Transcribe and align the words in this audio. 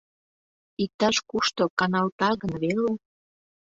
Иктаж-кушто 0.83 1.63
каналта 1.79 2.29
гын 2.41 2.53
веле! 2.63 2.89